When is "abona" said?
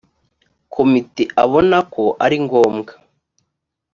1.43-1.77